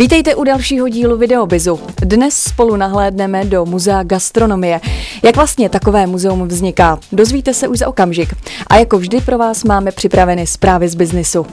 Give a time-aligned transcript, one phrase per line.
[0.00, 1.80] Vítejte u dalšího dílu Videobizu.
[2.02, 4.80] Dnes spolu nahlédneme do muzea gastronomie.
[5.22, 8.34] Jak vlastně takové muzeum vzniká, dozvíte se už za okamžik.
[8.66, 11.46] A jako vždy pro vás máme připraveny zprávy z biznisu.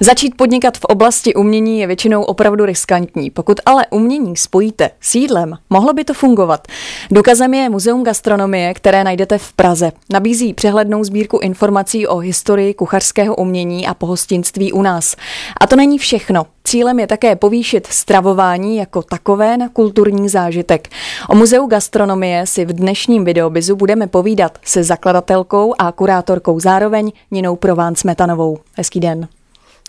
[0.00, 3.30] Začít podnikat v oblasti umění je většinou opravdu riskantní.
[3.30, 6.68] Pokud ale umění spojíte s jídlem, mohlo by to fungovat.
[7.10, 9.92] Důkazem je Muzeum gastronomie, které najdete v Praze.
[10.12, 15.16] Nabízí přehlednou sbírku informací o historii kuchařského umění a pohostinství u nás.
[15.60, 16.46] A to není všechno.
[16.64, 20.88] Cílem je také povýšit stravování jako takové na kulturní zážitek.
[21.28, 27.56] O muzeu gastronomie si v dnešním videobizu budeme povídat se zakladatelkou a kurátorkou zároveň Ninou
[27.56, 28.58] Prován Smetanovou.
[28.76, 29.28] Hezký den.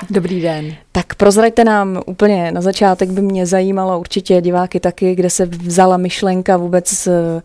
[0.09, 0.75] Dobrý den.
[0.91, 5.97] Tak prozraďte nám úplně na začátek by mě zajímalo určitě diváky taky, kde se vzala
[5.97, 7.41] myšlenka vůbec eh,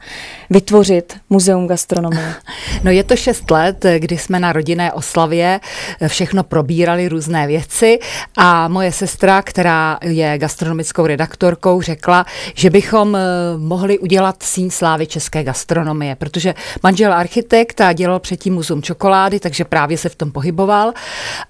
[0.50, 2.34] vytvořit muzeum gastronomie.
[2.84, 5.60] No je to šest let, kdy jsme na rodinné oslavě
[6.00, 7.98] eh, všechno probírali různé věci
[8.36, 13.20] a moje sestra, která je gastronomickou redaktorkou, řekla, že bychom eh,
[13.56, 19.64] mohli udělat síň slávy české gastronomie, protože manžel architekt a dělal předtím muzeum čokolády, takže
[19.64, 20.92] právě se v tom pohyboval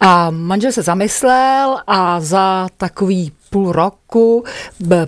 [0.01, 4.45] a manžel se zamyslel a za takový půl roku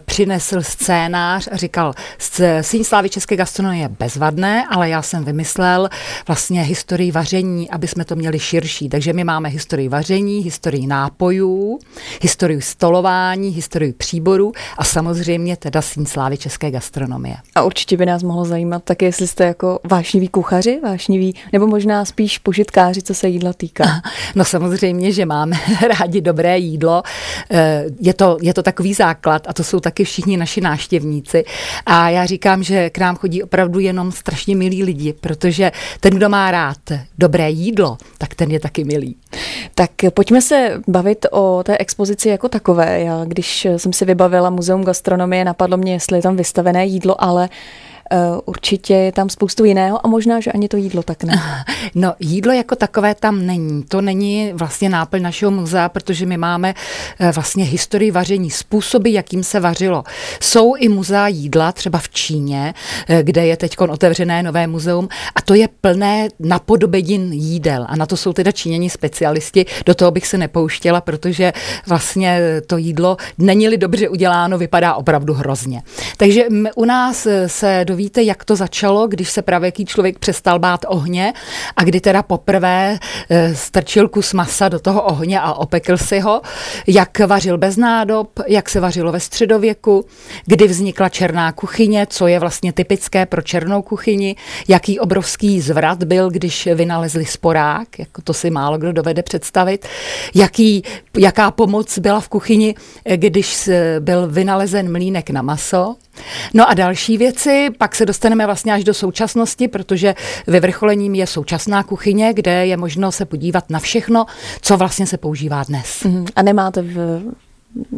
[0.04, 1.94] přinesl scénář a říkal,
[2.60, 5.88] Síň slávy české gastronomie je bezvadné, ale já jsem vymyslel
[6.26, 8.88] vlastně historii vaření, aby jsme to měli širší.
[8.88, 11.78] Takže my máme historii vaření, historii nápojů,
[12.22, 17.36] historii stolování, historii příborů a samozřejmě teda Síň slávy české gastronomie.
[17.54, 22.04] A určitě by nás mohlo zajímat tak, jestli jste jako vášniví kuchaři, vášniví, nebo možná
[22.04, 23.84] spíš požitkáři, co se jídla týká.
[24.34, 25.56] No samozřejmě, že máme
[25.98, 27.02] rádi dobré jídlo.
[27.50, 31.44] Eh, je to je to takový základ a to jsou taky všichni naši náštěvníci.
[31.86, 36.28] A já říkám, že k nám chodí opravdu jenom strašně milí lidi, protože ten, kdo
[36.28, 36.78] má rád
[37.18, 39.16] dobré jídlo, tak ten je taky milý.
[39.74, 43.00] Tak pojďme se bavit o té expozici jako takové.
[43.00, 47.48] Já, když jsem si vybavila Muzeum gastronomie, napadlo mě, jestli je tam vystavené jídlo, ale
[48.44, 51.40] určitě je tam spoustu jiného a možná, že ani to jídlo tak ne.
[51.94, 53.82] No, jídlo jako takové tam není.
[53.82, 56.74] To není vlastně náplň našeho muzea, protože my máme
[57.18, 60.04] eh, vlastně historii vaření, způsoby, jakým se vařilo.
[60.40, 62.74] Jsou i muzea jídla, třeba v Číně,
[63.08, 68.06] eh, kde je teď otevřené nové muzeum a to je plné napodobedin jídel a na
[68.06, 69.66] to jsou teda číněni specialisti.
[69.86, 71.52] Do toho bych se nepouštěla, protože
[71.86, 75.82] vlastně to jídlo není-li dobře uděláno, vypadá opravdu hrozně.
[76.16, 76.44] Takže
[76.74, 81.32] u nás se doví víte, jak to začalo, když se pravěký člověk přestal bát ohně
[81.76, 82.98] a kdy teda poprvé
[83.30, 86.42] eh, strčil kus masa do toho ohně a opekl si ho,
[86.86, 90.04] jak vařil bez nádob, jak se vařilo ve středověku,
[90.46, 94.36] kdy vznikla černá kuchyně, co je vlastně typické pro černou kuchyni,
[94.68, 99.86] jaký obrovský zvrat byl, když vynalezli sporák, jako to si málo kdo dovede představit,
[100.34, 100.82] jaký,
[101.18, 102.74] jaká pomoc byla v kuchyni,
[103.04, 105.96] eh, když byl vynalezen mlínek na maso,
[106.54, 110.14] No a další věci, pak se dostaneme vlastně až do současnosti, protože
[110.46, 114.26] vyvrcholením je současná kuchyně, kde je možno se podívat na všechno,
[114.60, 116.02] co vlastně se používá dnes.
[116.02, 116.26] Mhm.
[116.36, 117.22] A nemáte v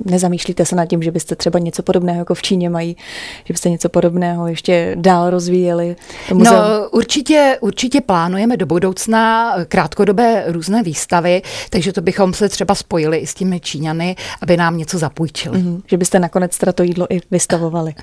[0.04, 2.96] nezamýšlíte se nad tím, že byste třeba něco podobného jako v Číně mají,
[3.44, 5.96] že byste něco podobného ještě dál rozvíjeli?
[6.34, 6.52] No
[6.90, 13.26] určitě, určitě plánujeme do budoucna krátkodobé různé výstavy, takže to bychom se třeba spojili i
[13.26, 15.58] s těmi Číňany, aby nám něco zapůjčili.
[15.58, 17.94] Mm-hmm, že byste nakonec teda to jídlo i vystavovali.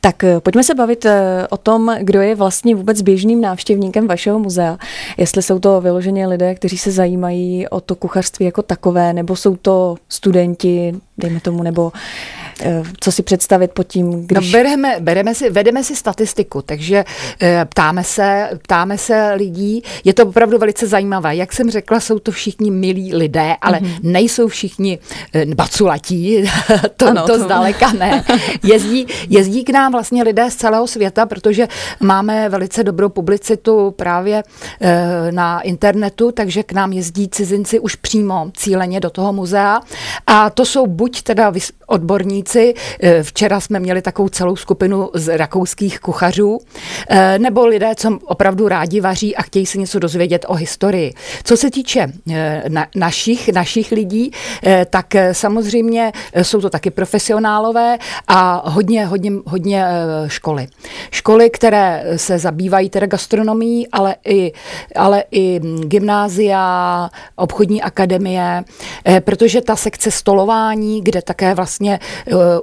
[0.00, 4.38] Tak eh, pojďme se bavit eh, o tom, kdo je vlastně vůbec běžným návštěvníkem vašeho
[4.38, 4.78] muzea.
[5.16, 9.56] Jestli jsou to vyloženě lidé, kteří se zajímají o to kuchařství jako takové, nebo jsou
[9.56, 11.92] to studenti, dejme tomu, nebo
[13.00, 14.52] co si představit pod tím, no, když...
[14.52, 17.04] No, bereme, bereme si, vedeme si statistiku, takže
[17.40, 19.82] eh, ptáme se, ptáme se lidí.
[20.04, 21.36] Je to opravdu velice zajímavé.
[21.36, 23.98] Jak jsem řekla, jsou to všichni milí lidé, ale mm-hmm.
[24.02, 24.98] nejsou všichni
[25.34, 26.44] eh, baculatí,
[26.96, 28.24] to, ano, to, to zdaleka ne.
[28.62, 31.68] Jezdí, jezdí k nám vlastně lidé z celého světa, protože
[32.00, 34.42] máme velice dobrou publicitu právě
[35.30, 39.80] na internetu, takže k nám jezdí cizinci už přímo cíleně do toho muzea.
[40.26, 41.52] A to jsou buď teda
[41.86, 42.74] odborníci, Němci.
[43.00, 46.58] Eh, včera jsme měli takovou celou skupinu z rakouských kuchařů,
[47.08, 51.14] eh, nebo lidé, co opravdu rádi vaří a chtějí se něco dozvědět o historii.
[51.44, 54.32] Co se týče eh, na, našich, našich lidí,
[54.90, 56.12] tak samozřejmě
[56.42, 57.98] jsou to taky profesionálové
[58.28, 59.84] a hodně, hodně, hodně
[60.26, 60.66] školy.
[61.10, 64.52] Školy, které se zabývají teda gastronomií, ale i,
[64.96, 68.64] ale i gymnázia, obchodní akademie,
[69.20, 72.00] protože ta sekce stolování, kde také vlastně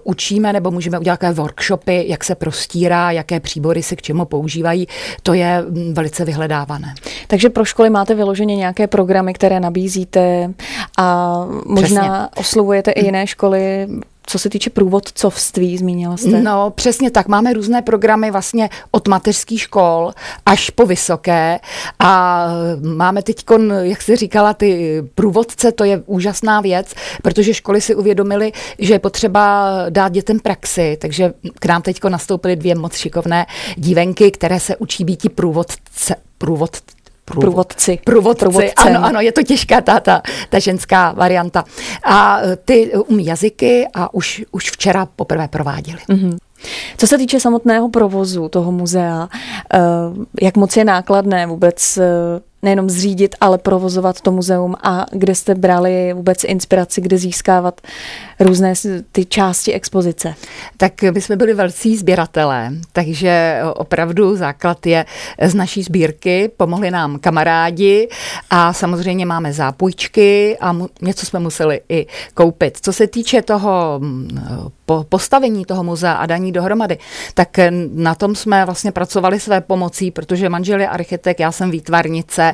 [0.04, 4.88] učíme nebo můžeme udělat nějaké workshopy, jak se prostírá, jaké příbory se k čemu používají,
[5.24, 6.96] to je mm, velice vyhledávané.
[7.28, 10.54] Takže pro školy máte vyloženě nějaké programy, které nabízíte
[10.98, 12.42] a možná Přesně.
[12.42, 13.88] oslovujete i jiné školy
[14.30, 16.42] co se týče průvodcovství, zmínila jste?
[16.42, 17.28] No, přesně tak.
[17.28, 20.12] Máme různé programy vlastně od mateřských škol
[20.46, 21.60] až po vysoké
[22.00, 22.48] a
[22.82, 23.46] máme teď,
[23.82, 26.94] jak jsi říkala, ty průvodce, to je úžasná věc,
[27.24, 32.56] protože školy si uvědomily, že je potřeba dát dětem praxi, takže k nám teď nastoupily
[32.56, 33.46] dvě moc šikovné
[33.76, 36.78] dívenky, které se učí být průvodce, průvod,
[37.34, 38.00] Průvodci.
[38.04, 38.74] Průvodci, Průvodcem.
[38.96, 41.64] ano, ano, je to těžká ta, ta, ta ženská varianta.
[42.04, 46.00] A e, ty umí jazyky a už, už včera poprvé prováděli.
[46.10, 46.38] Mm-hmm.
[46.98, 49.30] Co se týče samotného provozu toho muzea,
[49.74, 49.80] e,
[50.42, 52.00] jak moc je nákladné vůbec
[52.68, 57.82] nejenom zřídit, ale provozovat to muzeum a kde jste brali vůbec inspiraci, kde získávat
[58.40, 58.74] různé
[59.12, 60.36] ty části expozice?
[60.78, 65.06] Tak my jsme byli velcí sběratelé, takže opravdu základ je
[65.42, 68.10] z naší sbírky, pomohli nám kamarádi
[68.50, 72.78] a samozřejmě máme zápůjčky a mu, něco jsme museli i koupit.
[72.82, 74.02] Co se týče toho
[74.88, 76.98] po postavení toho muzea a daní dohromady,
[77.34, 77.58] tak
[77.94, 82.54] na tom jsme vlastně pracovali své pomocí, protože manžel je architekt, já jsem výtvarnice,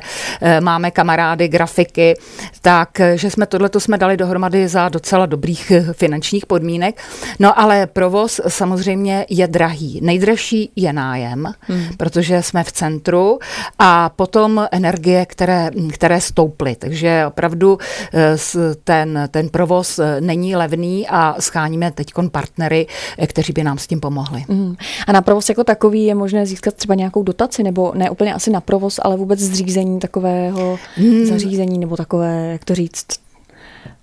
[0.60, 2.14] máme kamarády, grafiky,
[2.62, 7.02] takže jsme tohleto jsme dali dohromady za docela dobrých eh, finančních podmínek.
[7.38, 10.00] No ale provoz samozřejmě je drahý.
[10.02, 11.84] Nejdražší je nájem, hmm.
[11.96, 13.38] protože jsme v centru
[13.78, 16.76] a potom energie, které, které stouply.
[16.76, 17.78] Takže opravdu
[18.14, 18.36] eh,
[18.84, 22.86] ten, ten provoz není levný a scháníme teď partnery,
[23.26, 24.44] kteří by nám s tím pomohli.
[24.48, 24.76] Mm.
[25.06, 28.50] A na provoz jako takový je možné získat třeba nějakou dotaci, nebo ne úplně asi
[28.50, 31.26] na provoz, ale vůbec zřízení takového mm.
[31.26, 33.06] zařízení, nebo takové, jak to říct,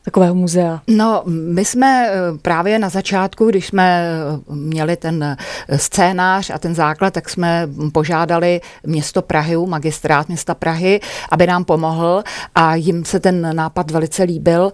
[0.04, 0.82] takového muzea?
[0.88, 6.58] No, my jsme eh, právě na začátku, když jsme eh, měli ten eh, scénář a
[6.58, 11.00] ten základ, tak jsme požádali město Prahy, magistrát města Prahy,
[11.30, 12.24] aby nám pomohl
[12.56, 14.72] a jim se ten nápad velice líbil,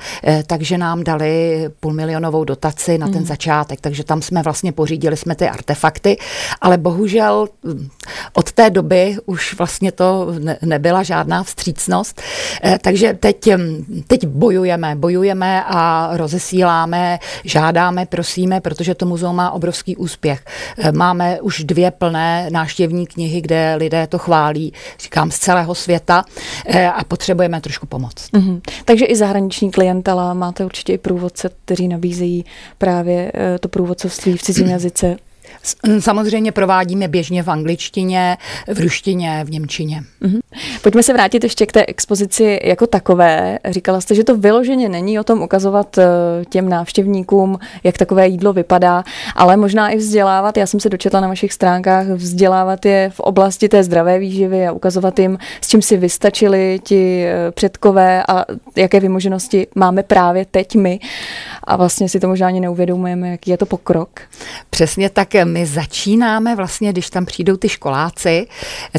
[0.48, 3.26] takže nám dali půlmilionovou dotaci na ten mm.
[3.26, 6.18] začátek, takže tam jsme vlastně pořídili jsme ty artefakty,
[6.62, 7.88] ale bohužel hm,
[8.34, 10.28] od té doby už vlastně to
[10.62, 12.22] nebyla žádná vstřícnost,
[12.82, 13.50] takže teď,
[14.08, 20.46] teď bojujeme, bojujeme a rozesíláme, žádáme, prosíme, protože to muzeum má obrovský úspěch.
[20.78, 26.26] Eh, máme už dvě plné návštěvní knihy, kde lidé to chválí, říkám, z celého světa
[26.66, 28.14] eh, a potřebujeme trošku pomoc.
[28.14, 28.62] Mm-hmm.
[28.86, 32.46] Takže i zahraniční klientela, máte určitě i průvodce, kteří nabízejí
[32.78, 35.18] právě eh, to průvodcovství v cizím jazyce.
[36.00, 38.38] Samozřejmě provádíme běžně v angličtině,
[38.74, 40.04] v ruštině, v němčině.
[40.22, 40.40] Mm-hmm.
[40.82, 43.60] Pojďme se vrátit ještě k té expozici jako takové.
[43.70, 46.06] Říkala jste, že to vyloženě není o tom ukazovat eh,
[46.50, 49.04] těm návštěvníkům, jak takové jídlo vypadá,
[49.36, 50.58] ale možná i vzdělávat.
[50.58, 54.72] Já jsem se dočetla na vašich stránkách, vzdělávat je v oblasti té zdravé výživy a
[54.72, 58.46] ukazovat jim, s čím si vystačili ti eh, předkové a
[58.76, 61.00] jaké vymoženosti máme právě teď my.
[61.68, 64.20] A vlastně si to možná ani neuvědomujeme, jaký je to pokrok.
[64.70, 68.48] Přesně tak my začínáme vlastně, když tam přijdou ty školáci,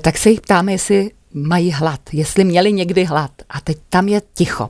[0.00, 3.30] tak se jich ptáme, jestli mají hlad, jestli měli někdy hlad.
[3.50, 4.68] A teď tam je ticho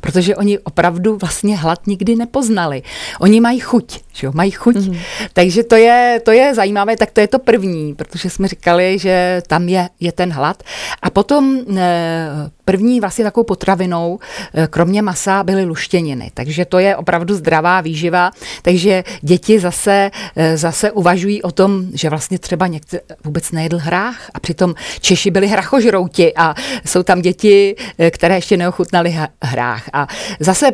[0.00, 2.82] protože oni opravdu vlastně hlad nikdy nepoznali.
[3.20, 4.76] Oni mají chuť, že jo, mají chuť.
[4.76, 4.98] Mm-hmm.
[5.32, 9.42] Takže to je, to je zajímavé, tak to je to první, protože jsme říkali, že
[9.46, 10.62] tam je, je ten hlad.
[11.02, 12.28] A potom eh,
[12.64, 14.18] první vlastně takovou potravinou,
[14.54, 16.30] eh, kromě masa, byly luštěniny.
[16.34, 18.30] Takže to je opravdu zdravá výživa.
[18.62, 24.30] Takže děti zase, eh, zase uvažují o tom, že vlastně třeba někdo vůbec nejedl hrách
[24.34, 26.54] a přitom Češi byli hrachožrouti a
[26.86, 27.76] jsou tam děti,
[28.10, 29.90] které ještě neochutnali hrách hrách.
[29.92, 30.06] A
[30.40, 30.66] zase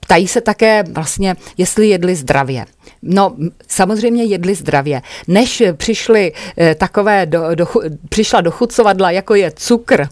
[0.00, 2.66] ptají se také vlastně, jestli jedli zdravě.
[3.02, 3.36] No,
[3.68, 5.02] samozřejmě jedli zdravě.
[5.28, 7.66] Než přišly eh, takové, do, do,
[8.08, 10.08] přišla dochucovadla, jako je cukr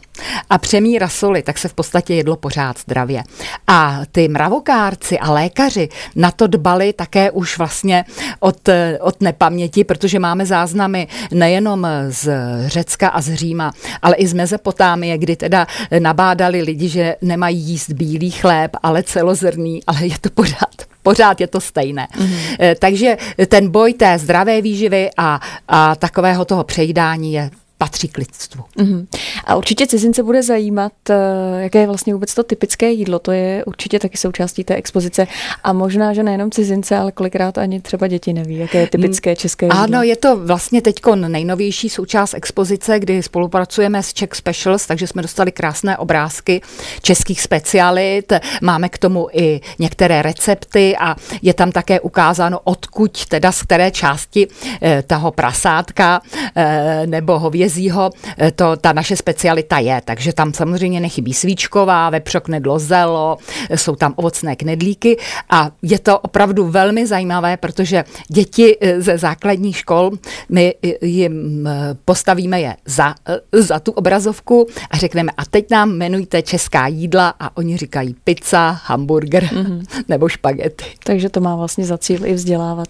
[0.51, 3.23] a přemíra soli, tak se v podstatě jedlo pořád zdravě.
[3.67, 8.05] A ty mravokárci a lékaři na to dbali také už vlastně
[8.41, 8.69] od,
[9.01, 12.31] od nepaměti, protože máme záznamy nejenom z
[12.67, 13.73] Řecka a z Říma,
[14.03, 15.67] ale i z Mezopotámie, kdy teda
[15.99, 21.47] nabádali lidi, že nemají jíst bílý chléb, ale celozrný, ale je to pořád pořád je
[21.47, 22.09] to stejné.
[22.17, 22.75] Mm-hmm.
[22.79, 23.17] Takže
[23.49, 28.65] ten boj té zdravé výživy a, a takového toho přejídání je patří k lidstvu.
[28.79, 29.07] Mm-hmm.
[29.45, 31.15] A určitě cizince bude zajímat, eh,
[31.63, 33.19] jaké je vlastně vůbec to typické jídlo.
[33.19, 35.27] To je určitě taky součástí té expozice.
[35.65, 39.67] A možná, že nejenom cizince, ale kolikrát ani třeba děti neví, jaké je typické české
[39.67, 39.81] jídlo.
[39.81, 45.23] Ano, je to vlastně teď nejnovější součást expozice, kdy spolupracujeme s Czech Specials, takže jsme
[45.23, 46.61] dostali krásné obrázky
[47.03, 48.33] českých specialit.
[48.63, 53.91] Máme k tomu i některé recepty a je tam také ukázáno, odkud teda z které
[53.91, 54.49] části
[54.83, 56.21] eh, toho prasátka
[56.57, 57.39] eh, nebo
[57.71, 58.11] hovězího
[58.55, 63.39] to, ta naše specialita je, takže tam samozřejmě nechybí svíčková, vepřok, nedlo, zelo,
[63.75, 65.17] jsou tam ovocné knedlíky
[65.51, 70.11] a je to opravdu velmi zajímavé, protože děti eh, ze základních škol,
[70.49, 71.69] my jim
[72.05, 73.15] postavíme je za,
[73.53, 78.81] za tu obrazovku a řekneme, a teď nám jmenujte česká jídla a oni říkají pizza,
[78.85, 79.83] hamburger mm-hmm.
[80.09, 80.85] nebo špagety.
[81.05, 82.89] Takže to má vlastně za cíl i vzdělávat.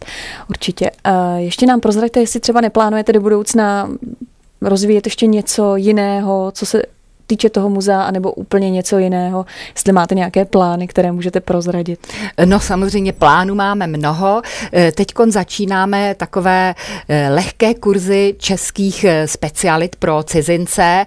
[0.49, 0.91] Určitě.
[1.37, 3.89] Ještě nám prozraďte, jestli třeba neplánujete do budoucna
[4.63, 6.83] rozvíjet ještě něco jiného, co se
[7.31, 12.07] týče toho muzea, anebo úplně něco jiného, jestli máte nějaké plány, které můžete prozradit?
[12.45, 14.43] No samozřejmě plánů máme mnoho.
[14.73, 16.75] Eh, Teď začínáme takové
[17.09, 21.05] eh, lehké kurzy českých eh, specialit pro cizince,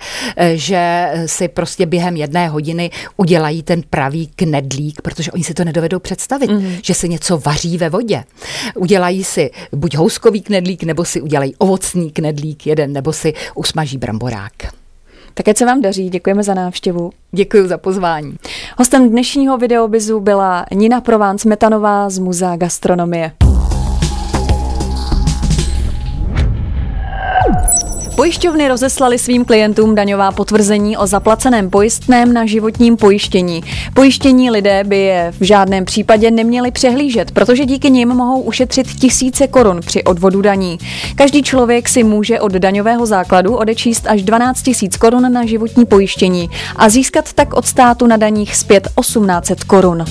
[0.56, 6.00] že si prostě během jedné hodiny udělají ten pravý knedlík, protože oni si to nedovedou
[6.00, 6.80] představit, mm-hmm.
[6.84, 8.24] že se něco vaří ve vodě.
[8.75, 14.73] Udělají si buď houskový knedlík, nebo si udělají ovocný knedlík jeden, nebo si usmaží bramborák.
[15.34, 17.12] Také se vám daří, děkujeme za návštěvu.
[17.32, 18.36] Děkuji za pozvání.
[18.78, 23.32] Hostem dnešního videobizu byla Nina Prován Metanová z Muzea gastronomie.
[28.15, 33.63] Pojišťovny rozeslali svým klientům daňová potvrzení o zaplaceném pojistném na životním pojištění.
[33.93, 39.48] Pojištění lidé by je v žádném případě neměli přehlížet, protože díky nim mohou ušetřit tisíce
[39.48, 40.77] korun při odvodu daní.
[41.15, 46.50] Každý člověk si může od daňového základu odečíst až 12 tisíc korun na životní pojištění
[46.75, 50.05] a získat tak od státu na daních zpět 1800 korun.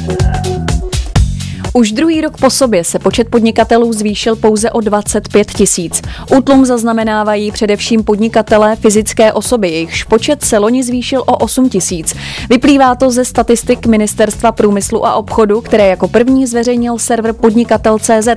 [1.75, 6.03] Už druhý rok po sobě se počet podnikatelů zvýšil pouze o 25 tisíc.
[6.37, 12.17] Útlum zaznamenávají především podnikatelé fyzické osoby, jejichž počet se loni zvýšil o 8 tisíc.
[12.51, 18.29] Vyplývá to ze statistik Ministerstva průmyslu a obchodu, které jako první zveřejnil server podnikatel.cz.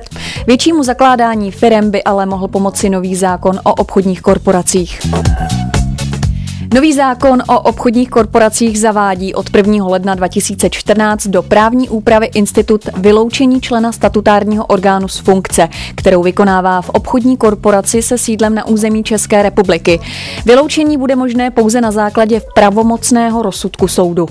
[0.46, 5.00] Většímu zakládání firem by ale mohl pomoci nový zákon o obchodních korporacích.
[6.74, 9.86] Nový zákon o obchodních korporacích zavádí od 1.
[9.86, 16.90] ledna 2014 do právní úpravy institut vyloučení člena statutárního orgánu z funkce, kterou vykonává v
[16.90, 20.00] obchodní korporaci se sídlem na území České republiky.
[20.46, 24.28] Vyloučení bude možné pouze na základě pravomocného rozsudku soudu.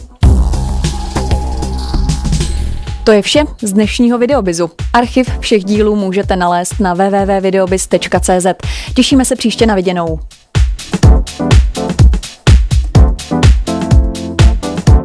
[3.04, 4.72] To je vše z dnešního videobizu.
[4.94, 8.48] Archiv všech dílů můžete nalézt na www.videobiz.cz.
[8.94, 10.20] Těšíme se příště na viděnou.